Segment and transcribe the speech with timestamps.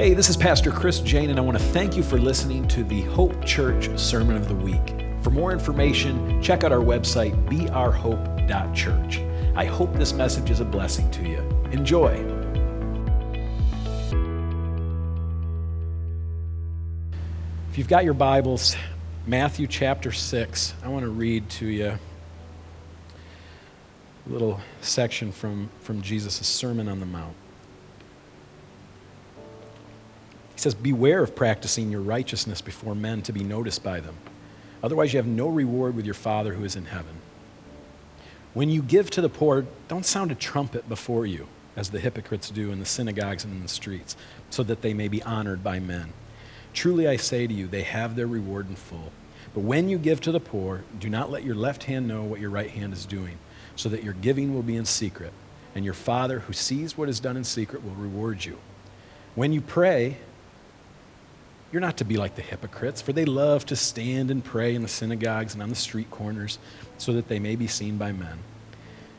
[0.00, 2.82] Hey, this is Pastor Chris Jane, and I want to thank you for listening to
[2.82, 4.94] the Hope Church Sermon of the Week.
[5.20, 9.18] For more information, check out our website, beourhope.church.
[9.54, 11.40] I hope this message is a blessing to you.
[11.70, 12.12] Enjoy.
[17.70, 18.76] If you've got your Bibles,
[19.26, 21.98] Matthew chapter 6, I want to read to you a
[24.26, 27.36] little section from, from Jesus' Sermon on the Mount.
[30.60, 34.14] He says, Beware of practicing your righteousness before men to be noticed by them.
[34.82, 37.14] Otherwise, you have no reward with your Father who is in heaven.
[38.52, 41.46] When you give to the poor, don't sound a trumpet before you,
[41.76, 44.18] as the hypocrites do in the synagogues and in the streets,
[44.50, 46.12] so that they may be honored by men.
[46.74, 49.12] Truly, I say to you, they have their reward in full.
[49.54, 52.38] But when you give to the poor, do not let your left hand know what
[52.38, 53.38] your right hand is doing,
[53.76, 55.32] so that your giving will be in secret,
[55.74, 58.58] and your Father who sees what is done in secret will reward you.
[59.34, 60.18] When you pray,
[61.72, 64.82] you're not to be like the hypocrites, for they love to stand and pray in
[64.82, 66.58] the synagogues and on the street corners
[66.98, 68.38] so that they may be seen by men.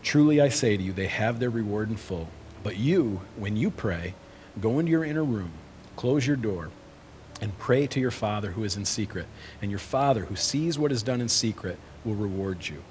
[0.03, 2.27] Truly I say to you, they have their reward in full.
[2.63, 4.13] But you, when you pray,
[4.59, 5.52] go into your inner room,
[5.95, 6.69] close your door,
[7.39, 9.27] and pray to your Father who is in secret.
[9.61, 12.83] And your Father who sees what is done in secret will reward you.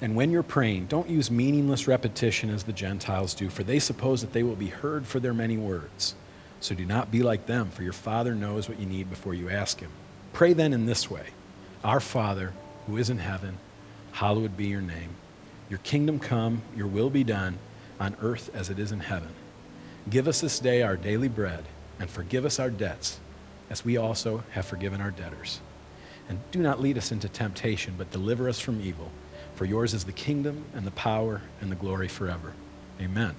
[0.00, 4.20] And when you're praying, don't use meaningless repetition as the Gentiles do, for they suppose
[4.20, 6.14] that they will be heard for their many words.
[6.60, 9.48] So do not be like them, for your Father knows what you need before you
[9.48, 9.90] ask Him.
[10.32, 11.26] Pray then in this way
[11.84, 12.52] Our Father,
[12.86, 13.58] who is in heaven,
[14.12, 15.10] hallowed be your name.
[15.68, 17.58] Your kingdom come, your will be done,
[17.98, 19.30] on earth as it is in heaven.
[20.08, 21.64] Give us this day our daily bread,
[21.98, 23.18] and forgive us our debts,
[23.70, 25.60] as we also have forgiven our debtors.
[26.28, 29.10] And do not lead us into temptation, but deliver us from evil.
[29.56, 32.52] For yours is the kingdom, and the power, and the glory forever.
[33.00, 33.34] Amen.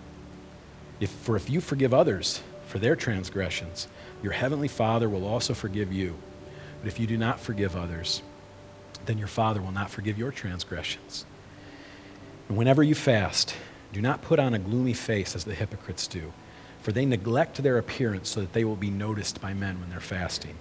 [0.99, 3.87] If, for if you forgive others, for their transgressions,
[4.21, 6.15] your heavenly Father will also forgive you.
[6.81, 8.21] But if you do not forgive others,
[9.05, 11.25] then your Father will not forgive your transgressions.
[12.49, 13.55] And whenever you fast,
[13.93, 16.33] do not put on a gloomy face as the hypocrites do,
[16.81, 19.99] for they neglect their appearance so that they will be noticed by men when they're
[19.99, 20.55] fasting.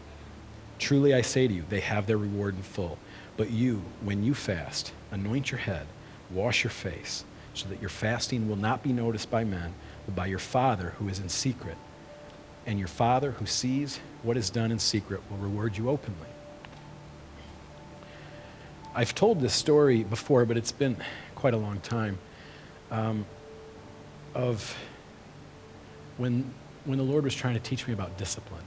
[0.78, 2.98] Truly I say to you, they have their reward in full.
[3.36, 5.86] But you, when you fast, anoint your head,
[6.30, 9.74] wash your face, so that your fasting will not be noticed by men,
[10.04, 11.76] but by your Father who is in secret
[12.66, 16.28] and your Father who sees what is done in secret will reward you openly.
[18.94, 20.96] I've told this story before, but it's been
[21.34, 22.18] quite a long time
[22.90, 23.26] um,
[24.34, 24.76] of
[26.16, 26.52] when,
[26.84, 28.64] when the Lord was trying to teach me about discipline.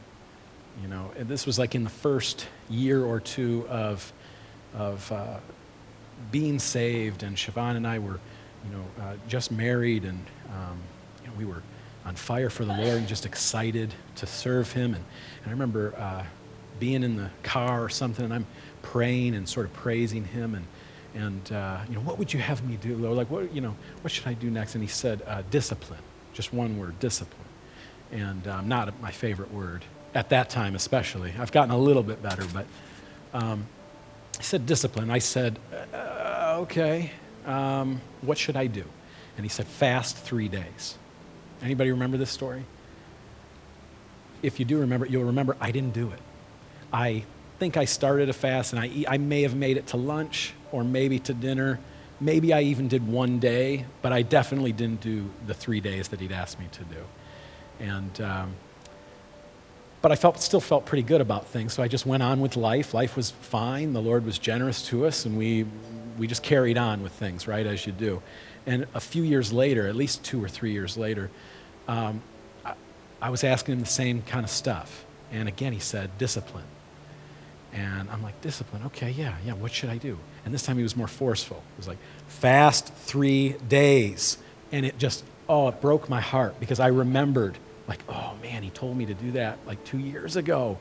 [0.81, 4.13] You know, and this was like in the first year or two of,
[4.73, 5.39] of uh,
[6.31, 8.19] being saved, and Siobhan and I were,
[8.65, 10.77] you know, uh, just married, and um,
[11.21, 11.63] you know, we were
[12.09, 14.95] on fire for the Lord and just excited to serve Him.
[14.95, 15.05] And,
[15.43, 16.23] and I remember uh,
[16.79, 18.47] being in the car or something, and I'm
[18.81, 20.55] praying and sort of praising Him.
[20.55, 20.65] And,
[21.13, 23.15] and uh, you know, what would you have me do, Lord?
[23.15, 24.73] Like, what, you know, what should I do next?
[24.73, 26.01] And He said, uh, discipline.
[26.33, 27.47] Just one word, discipline.
[28.11, 31.31] And um, not my favorite word at that time, especially.
[31.37, 32.65] I've gotten a little bit better, but
[33.35, 33.67] um,
[34.37, 35.11] He said, discipline.
[35.11, 35.59] I said,
[35.93, 37.11] uh, okay,
[37.45, 38.85] um, what should I do?
[39.37, 40.97] And He said, fast three days.
[41.61, 42.63] Anybody remember this story?
[44.41, 46.19] If you do remember it, you'll remember I didn't do it.
[46.93, 47.23] I
[47.59, 50.83] think I started a fast and I, I may have made it to lunch or
[50.83, 51.79] maybe to dinner.
[52.21, 56.19] Maybe I even did one day, but I definitely didn't do the three days that
[56.19, 57.03] he'd asked me to do.
[57.79, 58.55] And, um,
[60.01, 62.55] but I felt, still felt pretty good about things, so I just went on with
[62.55, 62.93] life.
[62.93, 63.91] Life was fine.
[63.93, 65.65] The Lord was generous to us, and we,
[66.19, 68.21] we just carried on with things, right, as you do.
[68.65, 71.31] And a few years later, at least two or three years later,
[71.87, 72.21] um,
[72.63, 72.73] I,
[73.21, 75.05] I was asking him the same kind of stuff.
[75.31, 76.65] And again, he said, discipline.
[77.71, 78.83] And I'm like, discipline?
[78.87, 80.17] Okay, yeah, yeah, what should I do?
[80.43, 81.57] And this time he was more forceful.
[81.57, 84.37] He was like, fast three days.
[84.71, 87.57] And it just, oh, it broke my heart because I remembered,
[87.87, 90.77] like, oh man, he told me to do that like two years ago.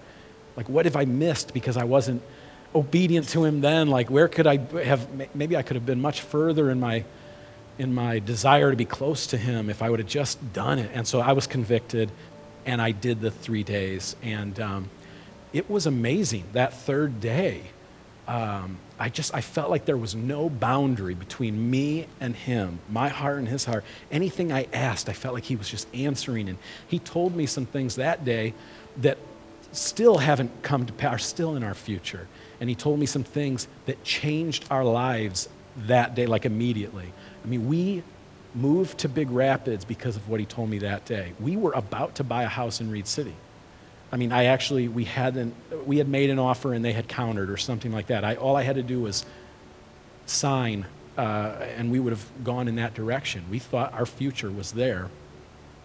[0.56, 2.23] Like, what if I missed because I wasn't
[2.75, 3.88] obedient to him then?
[3.88, 7.05] Like, where could I have, maybe I could have been much further in my
[7.79, 10.91] in my desire to be close to him if I would have just done it.
[10.93, 12.11] And so I was convicted
[12.67, 14.17] and I did the three days.
[14.23, 14.91] And um,
[15.53, 17.62] it was amazing that third day.
[18.26, 23.09] Um, I just I felt like there was no boundary between me and him, my
[23.09, 23.85] heart and his heart.
[24.11, 26.49] Anything I asked, I felt like he was just answering.
[26.49, 28.55] And he told me some things that day
[28.99, 29.19] that
[29.73, 32.26] still haven't come to pass, are still in our future.
[32.60, 37.12] And he told me some things that changed our lives that day, like immediately.
[37.44, 38.02] I mean, we
[38.55, 41.32] moved to Big Rapids because of what he told me that day.
[41.38, 43.34] We were about to buy a house in Reed City.
[44.10, 45.55] I mean, I actually, we hadn't,
[45.87, 48.25] we had made an offer and they had countered or something like that.
[48.25, 49.25] I, all I had to do was
[50.26, 53.44] sign uh, and we would have gone in that direction.
[53.50, 55.10] We thought our future was there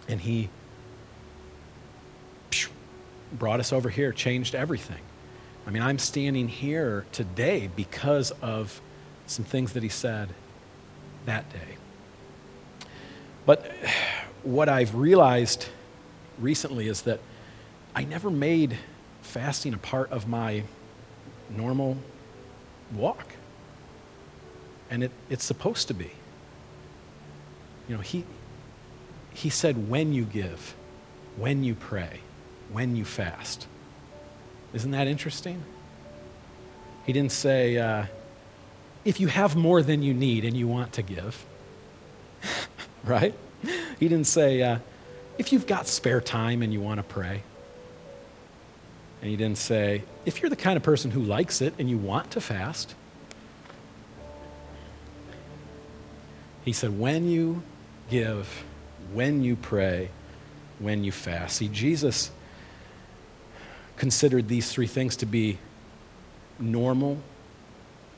[0.07, 0.49] and he
[3.31, 5.01] brought us over here, changed everything.
[5.65, 8.81] I mean, I'm standing here today because of
[9.27, 10.29] some things that he said
[11.25, 11.77] that day.
[13.45, 13.71] But
[14.43, 15.67] what I've realized
[16.39, 17.19] recently is that
[17.95, 18.77] I never made
[19.21, 20.63] fasting a part of my
[21.49, 21.97] normal
[22.93, 23.35] walk.
[24.89, 26.11] And it, it's supposed to be.
[27.87, 28.25] You know, he,
[29.33, 30.75] he said, when you give,
[31.37, 32.19] when you pray,
[32.71, 33.67] when you fast.
[34.73, 35.63] Isn't that interesting?
[37.05, 38.05] He didn't say, uh,
[39.05, 41.45] if you have more than you need and you want to give,
[43.03, 43.33] right?
[43.99, 44.79] He didn't say, uh,
[45.37, 47.43] if you've got spare time and you want to pray.
[49.21, 51.97] And he didn't say, if you're the kind of person who likes it and you
[51.97, 52.95] want to fast.
[56.65, 57.61] He said, when you
[58.09, 58.63] give,
[59.13, 60.09] when you pray,
[60.79, 61.57] when you fast.
[61.57, 62.31] See, Jesus
[64.03, 65.57] considered these three things to be
[66.59, 67.17] normal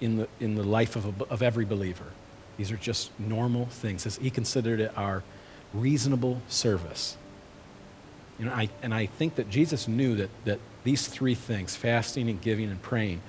[0.01, 2.07] in the, in the life of, a, of every believer.
[2.57, 4.17] These are just normal things.
[4.17, 5.21] He considered it our
[5.75, 7.17] reasonable service.
[8.39, 12.41] Know, I, and I think that Jesus knew that, that these three things, fasting and
[12.41, 13.21] giving and praying,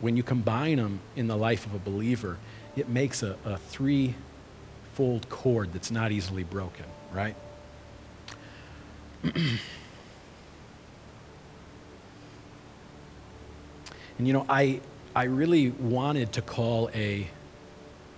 [0.00, 2.38] when you combine them in the life of a believer,
[2.76, 7.34] it makes a, a three-fold cord that's not easily broken, right?
[14.22, 14.78] And you know, I,
[15.16, 17.26] I really wanted to call a,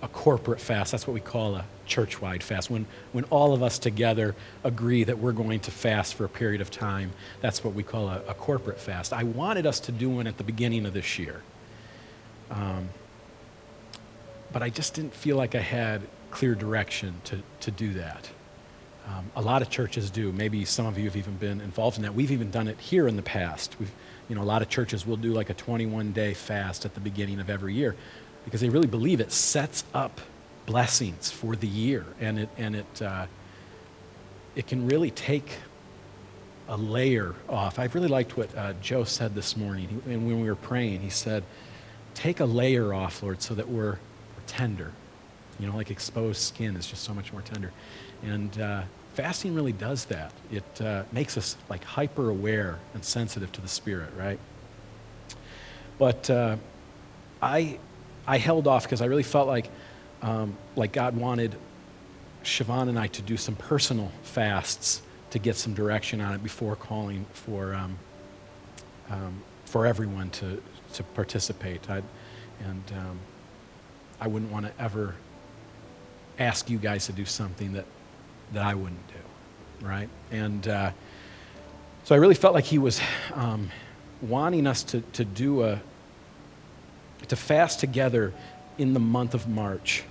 [0.03, 0.91] a corporate fast.
[0.91, 2.69] That's what we call a church wide fast.
[2.69, 6.61] When, when all of us together agree that we're going to fast for a period
[6.61, 7.11] of time,
[7.41, 9.13] that's what we call a, a corporate fast.
[9.13, 11.41] I wanted us to do one at the beginning of this year.
[12.51, 12.89] Um,
[14.53, 18.29] but I just didn't feel like I had clear direction to, to do that.
[19.07, 20.31] Um, a lot of churches do.
[20.31, 22.13] Maybe some of you have even been involved in that.
[22.13, 23.75] We've even done it here in the past.
[23.79, 23.91] We've,
[24.29, 26.99] you know, a lot of churches will do like a 21 day fast at the
[26.99, 27.95] beginning of every year
[28.43, 30.21] because they really believe it sets up
[30.65, 33.25] blessings for the year and it, and it, uh,
[34.55, 35.49] it can really take
[36.67, 37.77] a layer off.
[37.77, 41.01] I really liked what uh, Joe said this morning and when we were praying.
[41.01, 41.43] He said,
[42.13, 44.93] Take a layer off, Lord, so that we're, we're tender.
[45.59, 47.71] You know, like exposed skin is just so much more tender.
[48.23, 48.83] And uh,
[49.15, 50.33] fasting really does that.
[50.51, 54.39] It uh, makes us like hyper aware and sensitive to the Spirit, right?
[55.97, 56.57] But uh,
[57.41, 57.79] I,
[58.27, 59.69] I held off because I really felt like,
[60.21, 61.55] um, like God wanted
[62.43, 65.01] Siobhan and I to do some personal fasts
[65.31, 67.97] to get some direction on it before calling for, um,
[69.09, 70.61] um, for everyone to,
[70.93, 71.89] to participate.
[71.89, 72.03] I'd,
[72.65, 73.19] and um,
[74.19, 75.15] I wouldn't want to ever
[76.37, 77.85] ask you guys to do something that
[78.53, 80.09] that I wouldn't do, right?
[80.31, 80.91] And uh,
[82.03, 83.01] so I really felt like he was
[83.33, 83.71] um,
[84.21, 85.81] wanting us to, to do a,
[87.27, 88.33] to fast together
[88.77, 90.03] in the month of March.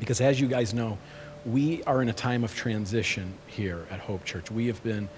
[0.00, 0.98] Because as you guys know,
[1.46, 4.50] we are in a time of transition here at Hope Church.
[4.50, 5.08] We have been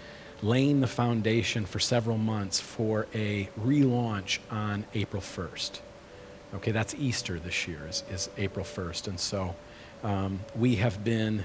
[0.43, 5.81] laying the foundation for several months for a relaunch on April 1st.
[6.55, 9.09] Okay, that's Easter this year, is, is April 1st.
[9.09, 9.55] And so
[10.03, 11.45] um, we have been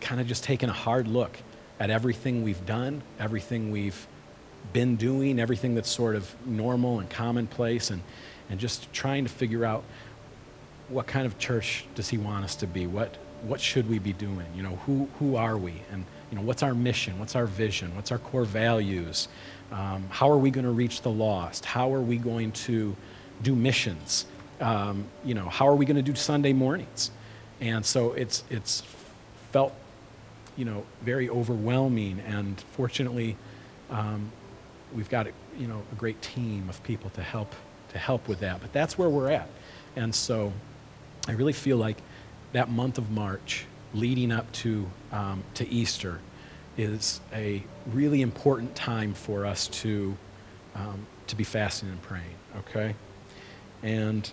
[0.00, 1.36] kind of just taking a hard look
[1.80, 4.06] at everything we've done, everything we've
[4.72, 8.02] been doing, everything that's sort of normal and commonplace, and,
[8.50, 9.84] and just trying to figure out
[10.88, 12.86] what kind of church does he want us to be?
[12.86, 14.46] What, what should we be doing?
[14.54, 15.74] You know, who, who are we?
[15.92, 17.18] And, you know, what's our mission?
[17.18, 17.94] What's our vision?
[17.94, 19.28] What's our core values?
[19.70, 21.64] Um, how are we going to reach the lost?
[21.64, 22.96] How are we going to
[23.42, 24.26] do missions?
[24.60, 27.10] Um, you know, how are we going to do Sunday mornings?
[27.60, 28.82] And so it's, it's
[29.52, 29.74] felt
[30.58, 32.20] you know, very overwhelming.
[32.26, 33.36] And fortunately,
[33.90, 34.30] um,
[34.94, 37.54] we've got you know a great team of people to help
[37.90, 38.60] to help with that.
[38.60, 39.48] But that's where we're at.
[39.96, 40.52] And so,
[41.26, 41.96] I really feel like
[42.52, 46.18] that month of March, leading up to um, to Easter,
[46.76, 47.62] is a
[47.92, 50.16] really important time for us to
[50.74, 52.34] um, to be fasting and praying.
[52.58, 52.96] Okay,
[53.82, 54.30] and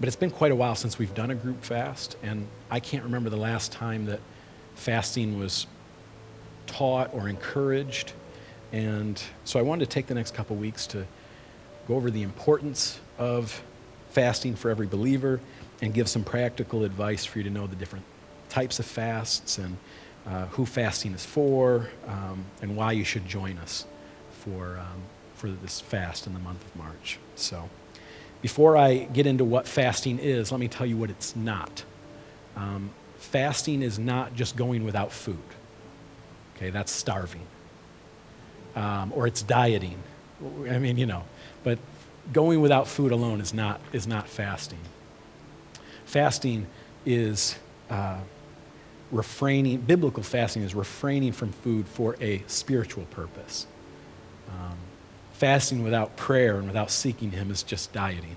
[0.00, 3.04] but it's been quite a while since we've done a group fast, and I can't
[3.04, 4.20] remember the last time that
[4.74, 5.66] fasting was
[6.66, 8.12] taught or encouraged.
[8.72, 11.06] And so I wanted to take the next couple weeks to
[11.88, 13.62] go over the importance of
[14.10, 15.40] fasting for every believer
[15.80, 18.04] and give some practical advice for you to know the different
[18.48, 19.76] types of fasts and
[20.26, 23.86] uh, who fasting is for um, and why you should join us
[24.30, 25.00] for, um,
[25.34, 27.18] for this fast in the month of March.
[27.34, 27.68] So,
[28.40, 31.84] before I get into what fasting is, let me tell you what it's not.
[32.56, 35.38] Um, fasting is not just going without food.
[36.56, 37.46] Okay, that's starving.
[38.76, 39.98] Um, or it's dieting.
[40.70, 41.24] I mean, you know,
[41.64, 41.78] but
[42.32, 44.78] going without food alone is not, is not fasting.
[46.04, 46.66] Fasting
[47.04, 47.56] is
[47.90, 48.18] uh,
[49.10, 53.66] refraining, biblical fasting is refraining from food for a spiritual purpose.
[54.48, 54.76] Um,
[55.38, 58.34] fasting without prayer and without seeking Him is just dieting.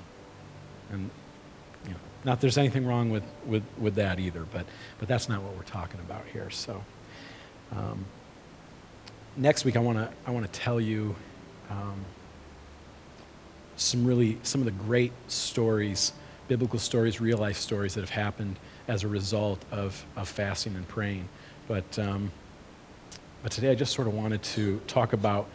[0.91, 1.09] And
[1.85, 4.67] you know, not there's anything wrong with, with, with that either, but,
[4.99, 6.51] but that's not what we're talking about here.
[6.51, 6.83] So
[7.71, 8.05] um,
[9.35, 11.15] next week, I want to I wanna tell you
[11.71, 12.05] um,
[13.77, 16.13] some really, some of the great stories,
[16.47, 20.87] biblical stories, real life stories that have happened as a result of, of fasting and
[20.87, 21.27] praying.
[21.67, 22.31] But, um,
[23.41, 25.47] but today I just sort of wanted to talk about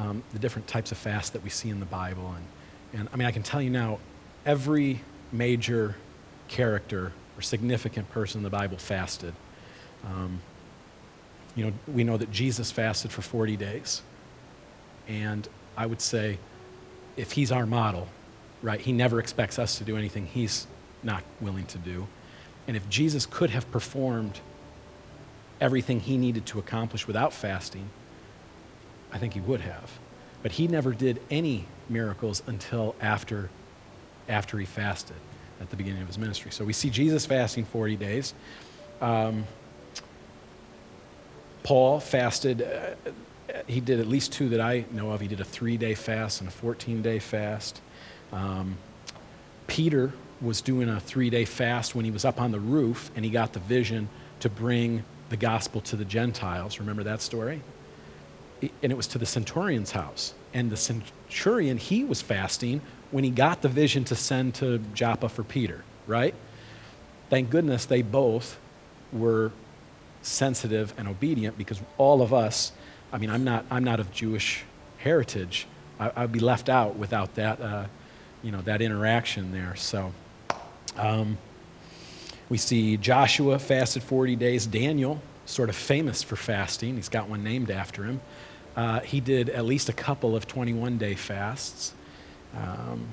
[0.00, 2.34] um, the different types of fast that we see in the Bible.
[2.34, 3.98] And, and I mean, I can tell you now,
[4.46, 5.94] every major
[6.48, 9.34] character or significant person in the Bible fasted.
[10.04, 10.40] Um,
[11.54, 14.02] you know, we know that Jesus fasted for 40 days.
[15.06, 16.38] And I would say,
[17.16, 18.08] if he's our model,
[18.62, 20.66] right, he never expects us to do anything he's
[21.02, 22.06] not willing to do.
[22.66, 24.40] And if Jesus could have performed
[25.60, 27.90] everything he needed to accomplish without fasting,
[29.12, 29.90] I think he would have.
[30.42, 33.50] But he never did any miracles until after,
[34.28, 35.16] after he fasted
[35.60, 36.50] at the beginning of his ministry.
[36.50, 38.34] So we see Jesus fasting 40 days.
[39.00, 39.44] Um,
[41.62, 43.10] Paul fasted, uh,
[43.66, 45.20] he did at least two that I know of.
[45.20, 47.80] He did a three day fast and a 14 day fast.
[48.32, 48.78] Um,
[49.66, 53.24] Peter was doing a three day fast when he was up on the roof and
[53.24, 54.08] he got the vision
[54.40, 56.80] to bring the gospel to the Gentiles.
[56.80, 57.60] Remember that story?
[58.62, 60.34] And it was to the centurion's house.
[60.52, 65.28] And the centurion, he was fasting when he got the vision to send to Joppa
[65.28, 66.34] for Peter, right?
[67.28, 68.58] Thank goodness they both
[69.12, 69.52] were
[70.22, 72.72] sensitive and obedient because all of us,
[73.12, 74.64] I mean, I'm not, I'm not of Jewish
[74.98, 75.66] heritage.
[75.98, 77.86] I, would be left out without that, uh,
[78.42, 79.76] you know, that interaction there.
[79.76, 80.12] So
[80.96, 81.36] um,
[82.48, 84.66] we see Joshua fasted 40 days.
[84.66, 88.20] Daniel, sort of famous for fasting, he's got one named after him.
[88.76, 91.92] Uh, he did at least a couple of 21 day fasts.
[92.56, 93.08] Um,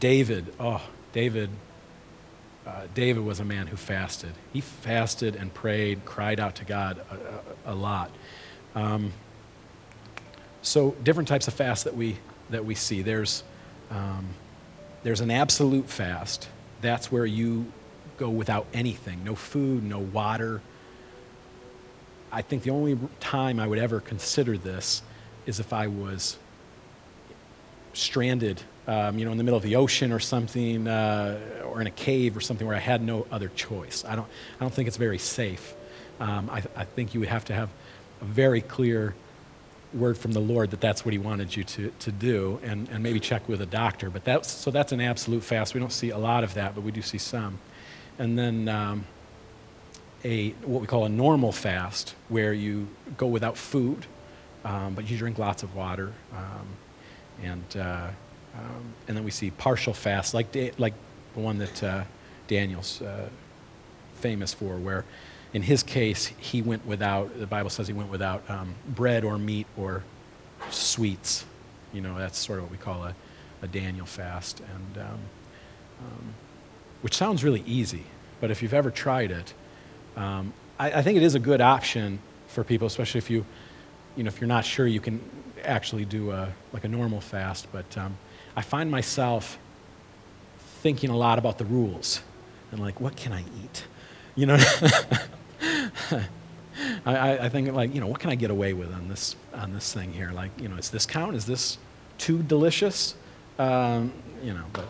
[0.00, 0.82] David, oh,
[1.12, 1.50] David,
[2.66, 4.32] uh, David was a man who fasted.
[4.52, 8.10] He fasted and prayed, cried out to God a, a, a lot.
[8.74, 9.12] Um,
[10.62, 12.18] so, different types of fast that we,
[12.50, 13.02] that we see.
[13.02, 13.42] There's,
[13.90, 14.28] um,
[15.02, 16.48] there's an absolute fast.
[16.80, 17.66] That's where you
[18.16, 20.60] go without anything no food, no water.
[22.32, 25.02] I think the only time I would ever consider this
[25.46, 26.38] is if I was
[27.92, 31.86] stranded um, you know, in the middle of the ocean or something, uh, or in
[31.86, 34.04] a cave or something where I had no other choice.
[34.04, 34.26] I don't,
[34.58, 35.74] I don't think it's very safe.
[36.18, 37.70] Um, I, I think you would have to have
[38.20, 39.14] a very clear
[39.94, 43.02] word from the Lord that that's what He wanted you to, to do, and, and
[43.02, 44.10] maybe check with a doctor.
[44.10, 45.74] But that's, so that's an absolute fast.
[45.74, 47.58] We don't see a lot of that, but we do see some.
[48.18, 49.04] And then um,
[50.24, 54.06] a what we call a normal fast, where you go without food,
[54.64, 56.66] um, but you drink lots of water, um,
[57.42, 58.08] and uh,
[58.54, 60.94] um, and then we see partial fasts, like, da- like
[61.34, 62.04] the one that uh,
[62.48, 63.28] Daniel's uh,
[64.16, 65.04] famous for, where
[65.54, 69.38] in his case, he went without, the Bible says he went without um, bread or
[69.38, 70.02] meat or
[70.70, 71.44] sweets.
[71.92, 73.14] You know, that's sort of what we call a,
[73.62, 74.60] a Daniel fast.
[74.60, 75.18] And, um,
[76.00, 76.34] um,
[77.02, 78.04] which sounds really easy,
[78.40, 79.54] but if you've ever tried it,
[80.16, 83.44] um, I, I think it is a good option for people, especially if you,
[84.16, 85.20] you know, if you're not sure you can
[85.64, 87.66] actually do a, like a normal fast.
[87.72, 88.16] But um,
[88.56, 89.58] I find myself
[90.82, 92.22] thinking a lot about the rules
[92.72, 93.84] and like, what can I eat?
[94.34, 94.56] You know,
[97.04, 99.72] I, I think like, you know, what can I get away with on this on
[99.72, 100.32] this thing here?
[100.32, 101.36] Like, you know, is this count?
[101.36, 101.78] Is this
[102.18, 103.14] too delicious?
[103.58, 104.86] Um, you know, but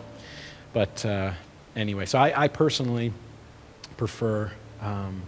[0.71, 1.33] but uh,
[1.75, 3.13] anyway, so I, I personally
[3.97, 4.51] prefer
[4.83, 5.23] um,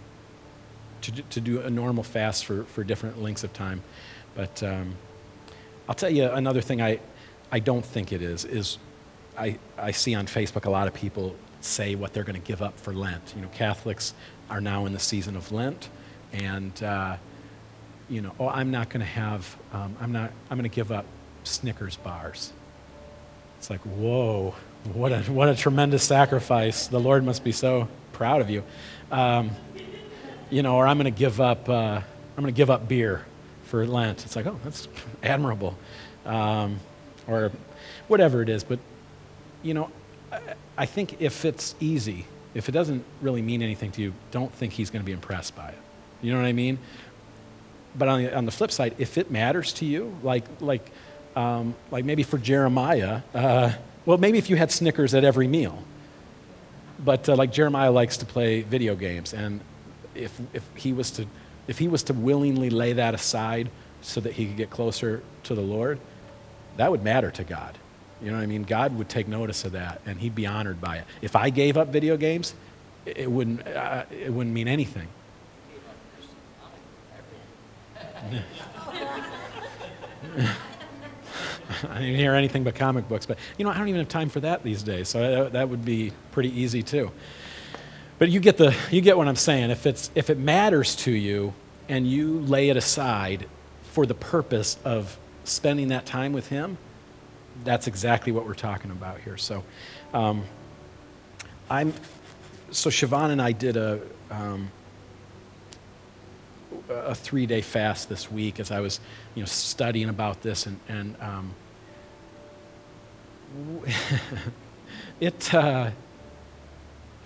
[1.00, 3.82] to to do a normal fast for for different lengths of time,
[4.34, 4.94] but um,
[5.88, 7.00] I'll tell you another thing I
[7.50, 8.78] I don't think it is, is
[9.38, 12.62] I, I see on Facebook a lot of people say what they're going to give
[12.62, 13.32] up for Lent.
[13.36, 14.14] You know, Catholics
[14.50, 15.88] are now in the season of Lent,
[16.32, 17.16] and, uh,
[18.08, 20.92] you know, oh, I'm not going to have, um, I'm not, I'm going to give
[20.92, 21.06] up
[21.44, 22.52] Snickers bars.
[23.58, 24.54] It's like, whoa,
[24.92, 26.88] what a, what a tremendous sacrifice.
[26.88, 28.64] The Lord must be so proud of you.
[29.12, 29.50] Um,
[30.48, 33.24] you know, or I'm going to give up, uh, I'm going to give up beer
[33.64, 34.24] for Lent.
[34.24, 34.88] It's like, oh, that's
[35.22, 35.76] admirable.
[36.24, 36.80] Um,
[37.28, 37.52] or
[38.08, 38.64] whatever it is.
[38.64, 38.78] But,
[39.62, 39.90] you know,
[40.78, 44.72] I, think if it's easy, if it doesn't really mean anything to you, don't think
[44.72, 45.78] he's going to be impressed by it.
[46.22, 46.78] You know what I mean?
[47.96, 50.90] But on the, on the flip side, if it matters to you, like, like,
[51.34, 53.72] um, like maybe for Jeremiah, uh,
[54.06, 55.82] well, maybe if you had Snickers at every meal.
[56.98, 59.60] But uh, like Jeremiah likes to play video games, and
[60.14, 61.26] if, if, he was to,
[61.68, 65.54] if he was to willingly lay that aside so that he could get closer to
[65.54, 66.00] the Lord,
[66.76, 67.76] that would matter to God.
[68.22, 68.62] You know what I mean?
[68.62, 71.04] God would take notice of that, and he'd be honored by it.
[71.20, 72.54] If I gave up video games,
[73.04, 75.08] it wouldn't, uh, it wouldn't mean anything.
[81.90, 84.28] I didn't hear anything but comic books, but you know, I don't even have time
[84.28, 87.10] for that these days, so that, that would be pretty easy too.
[88.18, 89.70] But you get, the, you get what I'm saying.
[89.70, 91.52] If, it's, if it matters to you
[91.88, 93.46] and you lay it aside
[93.92, 96.78] for the purpose of spending that time with Him,
[97.64, 99.36] that's exactly what we're talking about here.
[99.36, 99.64] So,
[100.14, 100.44] um,
[101.68, 101.92] I'm,
[102.70, 104.00] so Siobhan and I did a,
[104.30, 104.70] um,
[106.88, 109.00] a three day fast this week as I was,
[109.34, 111.54] you know, studying about this and, and um,
[115.20, 115.90] it, uh,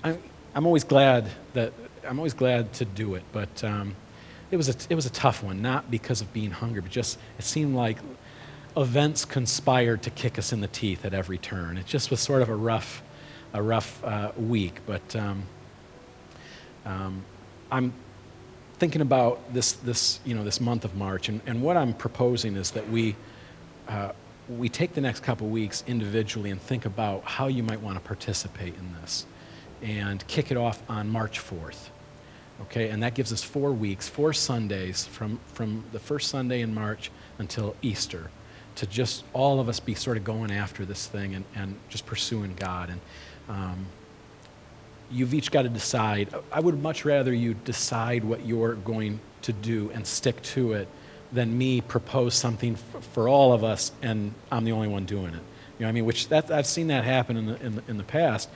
[0.04, 0.22] I'm,
[0.54, 1.72] I'm always glad that,
[2.06, 3.94] I'm always glad to do it, but um,
[4.50, 7.18] it, was a, it was a tough one, not because of being hungry, but just
[7.38, 7.98] it seemed like
[8.76, 11.76] events conspired to kick us in the teeth at every turn.
[11.76, 13.02] It just was sort of a rough,
[13.52, 15.42] a rough uh, week, but um,
[16.86, 17.24] um,
[17.70, 17.92] I'm
[18.78, 22.56] thinking about this, this, you know, this month of March, and, and what I'm proposing
[22.56, 23.16] is that we,
[23.88, 24.12] uh,
[24.58, 28.00] we take the next couple weeks individually and think about how you might want to
[28.00, 29.26] participate in this
[29.82, 31.88] and kick it off on March 4th.
[32.62, 36.74] Okay, and that gives us four weeks, four Sundays from, from the first Sunday in
[36.74, 38.30] March until Easter
[38.76, 42.04] to just all of us be sort of going after this thing and, and just
[42.04, 42.90] pursuing God.
[42.90, 43.00] And
[43.48, 43.86] um,
[45.10, 46.34] you've each got to decide.
[46.52, 50.88] I would much rather you decide what you're going to do and stick to it
[51.32, 55.34] than me propose something f- for all of us and I'm the only one doing
[55.34, 55.42] it.
[55.78, 56.04] You know I mean?
[56.04, 58.50] Which that, I've seen that happen in the, in the, in the past.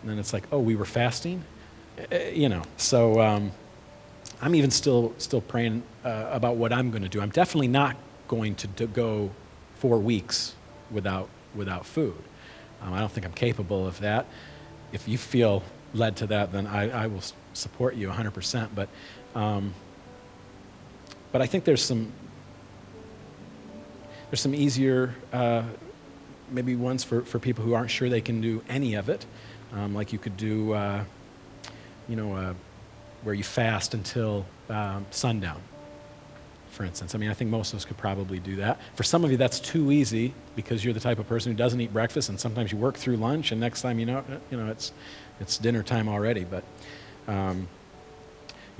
[0.00, 1.44] And then it's like, oh, we were fasting?
[2.10, 3.52] Uh, you know, so um,
[4.40, 7.20] I'm even still, still praying uh, about what I'm going to do.
[7.20, 7.96] I'm definitely not
[8.28, 9.30] going to, to go
[9.76, 10.54] four weeks
[10.90, 12.22] without, without food.
[12.80, 14.26] Um, I don't think I'm capable of that.
[14.92, 15.62] If you feel
[15.92, 18.68] led to that, then I, I will support you 100%.
[18.74, 18.88] But,
[19.34, 19.74] um,
[21.32, 22.12] but I think there's some,
[24.30, 25.62] there's some easier, uh,
[26.50, 29.24] maybe ones for, for people who aren't sure they can do any of it.
[29.72, 31.04] Um, like you could do, uh,
[32.08, 32.54] you know, uh,
[33.22, 35.60] where you fast until um, sundown,
[36.70, 37.14] for instance.
[37.14, 38.80] I mean, I think most of us could probably do that.
[38.96, 41.80] For some of you, that's too easy because you're the type of person who doesn't
[41.80, 44.70] eat breakfast, and sometimes you work through lunch, and next time you know, you know,
[44.70, 44.92] it's
[45.38, 46.44] it's dinner time already.
[46.44, 46.64] But
[47.28, 47.68] um,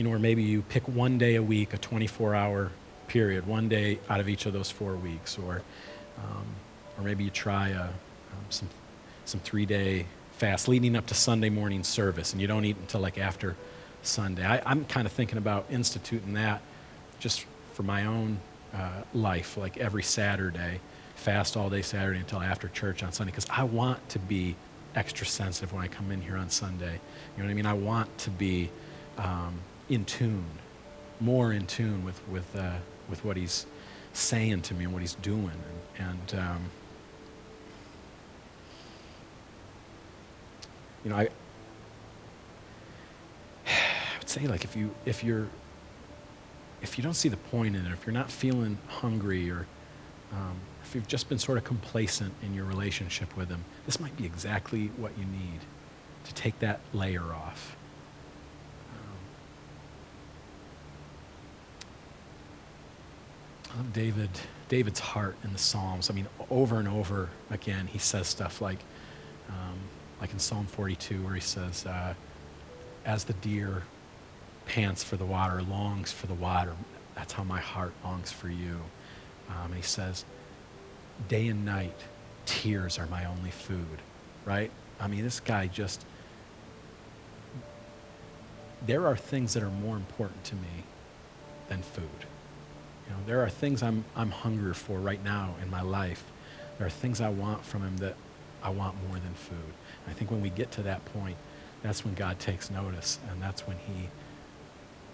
[0.00, 2.70] you know, or maybe you pick one day a week, a 24-hour
[3.06, 5.60] period, one day out of each of those four weeks, or
[6.16, 6.46] um,
[6.96, 7.90] or maybe you try a, um,
[8.48, 8.70] some
[9.26, 10.06] some three-day
[10.38, 13.56] fast leading up to Sunday morning service, and you don't eat until like after
[14.02, 14.42] Sunday.
[14.42, 16.62] I, am kind of thinking about instituting that
[17.18, 18.40] just for my own
[18.74, 20.80] uh, life, like every Saturday,
[21.14, 24.56] fast all day Saturday until after church on Sunday, because I want to be
[24.94, 26.94] extra sensitive when I come in here on Sunday.
[27.36, 27.66] You know what I mean?
[27.66, 28.70] I want to be
[29.18, 30.46] um, in tune,
[31.20, 32.76] more in tune with, with, uh,
[33.10, 33.66] with what he's
[34.12, 35.50] saying to me and what he's doing.
[35.98, 36.60] And, and um,
[41.04, 41.22] you know, I,
[43.66, 45.48] I would say like if you if you're
[46.82, 49.66] if you don't see the point in it, if you're not feeling hungry or
[50.32, 54.16] um, if you've just been sort of complacent in your relationship with him, this might
[54.16, 55.60] be exactly what you need
[56.24, 57.76] to take that layer off.
[63.92, 64.30] David,
[64.68, 66.10] David's heart in the Psalms.
[66.10, 68.78] I mean, over and over again, he says stuff like,
[69.48, 69.78] um,
[70.20, 72.14] like in Psalm 42, where he says, uh,
[73.04, 73.84] As the deer
[74.66, 76.74] pants for the water, longs for the water,
[77.14, 78.80] that's how my heart longs for you.
[79.48, 80.24] Um, and he says,
[81.28, 81.96] Day and night,
[82.46, 84.02] tears are my only food,
[84.44, 84.70] right?
[84.98, 86.04] I mean, this guy just,
[88.86, 90.84] there are things that are more important to me
[91.68, 92.26] than food.
[93.10, 96.22] You know, there are things I'm, I'm hungry for right now in my life.
[96.78, 98.14] There are things I want from him that
[98.62, 99.56] I want more than food.
[100.04, 101.36] And I think when we get to that point,
[101.82, 104.08] that's when God takes notice, and that's when He,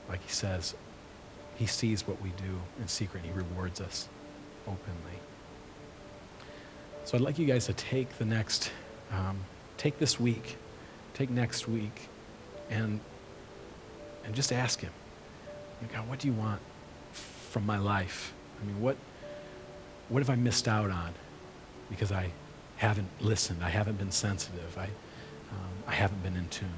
[0.08, 0.74] like He says,
[1.54, 4.08] He sees what we do in secret, and He rewards us
[4.66, 5.20] openly.
[7.04, 8.72] So I'd like you guys to take the next,
[9.12, 9.38] um,
[9.76, 10.56] take this week,
[11.14, 12.08] take next week,
[12.68, 13.00] and
[14.24, 14.92] and just ask Him,
[15.92, 16.60] God, what do you want
[17.56, 18.34] from my life?
[18.60, 18.98] I mean, what
[20.10, 21.14] what have I missed out on
[21.88, 22.28] because I
[22.76, 26.68] haven't listened, I haven't been sensitive, I, um, I haven't been in tune.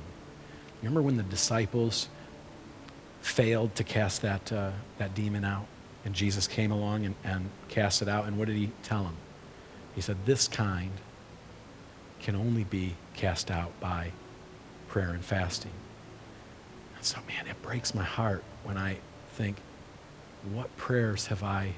[0.81, 2.09] Remember when the disciples
[3.23, 5.67] failed to cast that, uh, that demon out?
[6.05, 8.27] And Jesus came along and, and cast it out.
[8.27, 9.17] And what did he tell them?
[9.97, 10.93] He said, This kind
[12.21, 14.13] can only be cast out by
[14.87, 15.73] prayer and fasting.
[16.95, 18.99] And so, man, it breaks my heart when I
[19.33, 19.57] think,
[20.53, 21.73] what prayers have I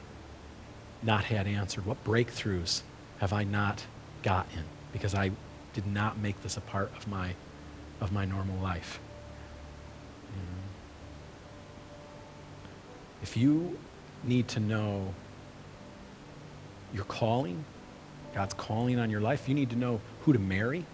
[1.02, 1.86] not had answered?
[1.86, 2.82] What breakthroughs
[3.18, 3.84] have I not
[4.22, 5.30] gotten because I
[5.72, 7.34] did not make this a part of my,
[8.00, 9.00] of my normal life?
[10.32, 10.60] Mm.
[13.22, 13.78] If you
[14.24, 15.14] need to know
[16.92, 17.64] your calling,
[18.34, 20.84] God's calling on your life, you need to know who to marry,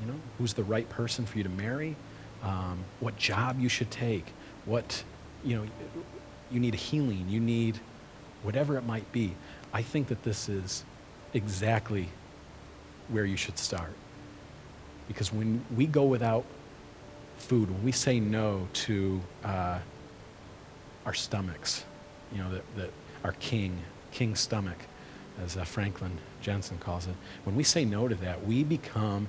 [0.00, 1.96] you know, who's the right person for you to marry,
[2.42, 4.32] um, what job you should take,
[4.64, 5.02] what,
[5.44, 5.64] you know,
[6.50, 7.78] you need healing, you need
[8.42, 9.34] whatever it might be.
[9.72, 10.84] I think that this is
[11.34, 12.08] exactly
[13.08, 13.92] where you should start.
[15.08, 16.44] Because when we go without
[17.38, 19.78] food, when we say no to uh,
[21.04, 21.84] our stomachs,
[22.32, 22.90] you know, that, that
[23.24, 23.76] our king,
[24.12, 24.78] king stomach,
[25.42, 29.28] as uh, Franklin Jensen calls it, when we say no to that, we become,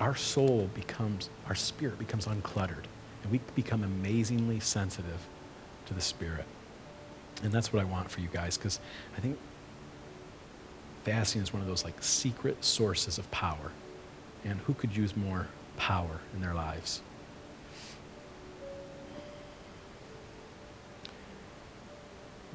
[0.00, 2.84] our soul becomes, our spirit becomes uncluttered,
[3.22, 5.26] and we become amazingly sensitive
[5.86, 6.44] to the Spirit.
[7.42, 8.80] And that's what I want for you guys, because
[9.16, 9.38] I think
[11.04, 13.72] fasting is one of those like secret sources of power.
[14.44, 17.00] And who could use more power in their lives?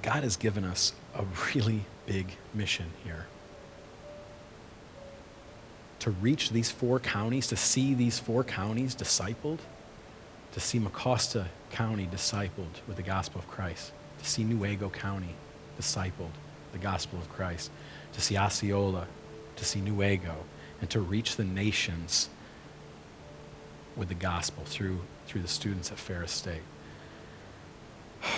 [0.02, 3.26] God has given us a really big mission here.
[6.00, 9.60] To reach these four counties, to see these four counties discipled,
[10.58, 15.36] to see Mecosta County discipled with the gospel of Christ, to see Newaygo County
[15.80, 16.32] discipled
[16.72, 17.70] the gospel of Christ,
[18.14, 19.06] to see Osceola,
[19.56, 20.34] to see Newaygo,
[20.82, 22.30] and to reach the nations
[23.96, 26.64] with the gospel through, through the students at Ferris State.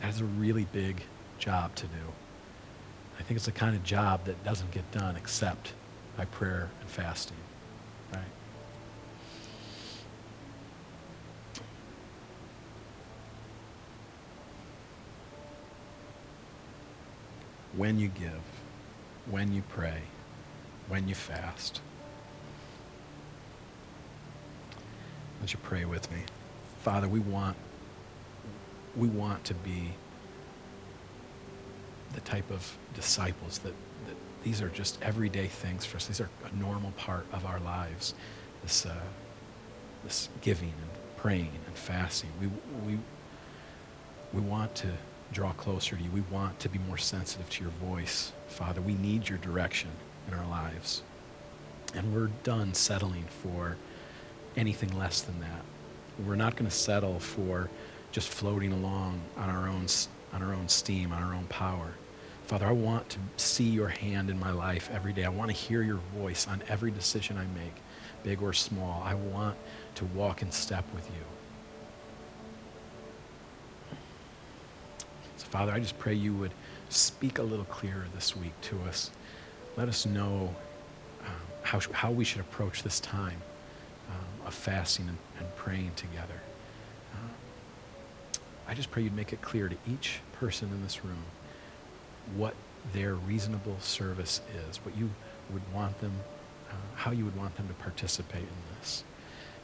[0.00, 1.02] That is a really big
[1.40, 2.12] job to do.
[3.18, 5.72] I think it's the kind of job that doesn't get done except
[6.16, 7.38] by prayer and fasting,
[8.12, 8.22] right?
[17.76, 18.40] When you give,
[19.30, 20.02] when you pray,
[20.88, 21.80] when you fast.
[25.40, 26.20] Would you pray with me?
[26.82, 27.56] Father, we want,
[28.96, 29.90] we want to be
[32.14, 33.74] the type of disciples that,
[34.06, 36.06] that these are just everyday things for us.
[36.06, 38.14] These are a normal part of our lives.
[38.62, 38.94] This, uh,
[40.04, 42.30] this giving and praying and fasting.
[42.40, 42.46] We,
[42.86, 42.98] we,
[44.32, 44.92] we want to
[45.32, 46.10] draw closer to you.
[46.10, 48.32] We want to be more sensitive to your voice.
[48.48, 49.90] Father, we need your direction
[50.28, 51.02] in our lives.
[51.94, 53.76] And we're done settling for
[54.56, 55.62] anything less than that.
[56.24, 57.68] We're not going to settle for
[58.12, 59.86] just floating along on our own
[60.32, 61.92] on our own steam, on our own power.
[62.46, 65.24] Father, I want to see your hand in my life every day.
[65.24, 67.74] I want to hear your voice on every decision I make,
[68.22, 69.02] big or small.
[69.04, 69.56] I want
[69.96, 71.24] to walk in step with you.
[75.56, 76.52] Father, I just pray you would
[76.90, 79.10] speak a little clearer this week to us.
[79.78, 80.54] Let us know
[81.24, 83.40] um, how, how we should approach this time
[84.10, 86.42] um, of fasting and, and praying together.
[87.14, 87.30] Um,
[88.68, 91.24] I just pray you'd make it clear to each person in this room
[92.34, 92.52] what
[92.92, 95.08] their reasonable service is, what you
[95.48, 96.12] would want them,
[96.70, 99.04] uh, how you would want them to participate in this.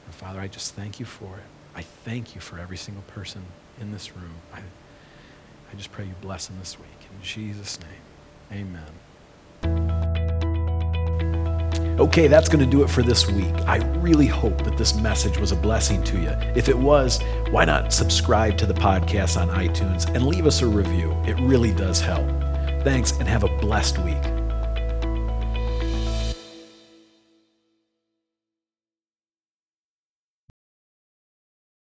[0.07, 1.45] And Father, I just thank you for it.
[1.77, 3.43] I thank you for every single person
[3.79, 4.33] in this room.
[4.55, 4.61] I,
[5.73, 6.89] I just pray you bless them this week.
[7.11, 7.89] In Jesus' name,
[8.53, 8.93] amen.
[11.99, 13.55] Okay, that's going to do it for this week.
[13.67, 16.31] I really hope that this message was a blessing to you.
[16.57, 20.67] If it was, why not subscribe to the podcast on iTunes and leave us a
[20.67, 21.13] review?
[21.27, 22.29] It really does help.
[22.83, 24.32] Thanks and have a blessed week.